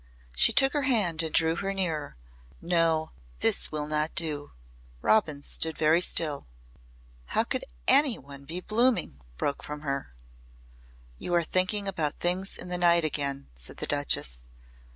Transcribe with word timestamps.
She 0.35 0.51
took 0.51 0.73
her 0.73 0.81
hand 0.81 1.21
and 1.21 1.31
drew 1.31 1.55
her 1.57 1.75
nearer. 1.75 2.17
"No. 2.59 3.11
This 3.41 3.71
will 3.71 3.85
not 3.85 4.15
do." 4.15 4.53
Robin 5.03 5.43
stood 5.43 5.77
very 5.77 6.01
still. 6.01 6.47
"How 7.37 7.43
could 7.43 7.65
any 7.87 8.17
one 8.17 8.45
be 8.45 8.61
blooming!" 8.61 9.21
broke 9.37 9.61
from 9.63 9.81
her. 9.81 10.15
"You 11.19 11.35
are 11.35 11.43
thinking 11.43 11.87
about 11.87 12.17
things 12.19 12.57
in 12.57 12.69
the 12.69 12.79
night 12.79 13.03
again," 13.05 13.49
said 13.53 13.77
the 13.77 13.85
Duchess. 13.85 14.39